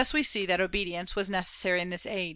season 0.03 0.23
see 0.23 0.45
that 0.47 0.59
obedience 0.59 1.15
was 1.15 1.29
necessary 1.29 1.79
in 1.79 1.91
this 1.91 2.07
age. 2.07 2.29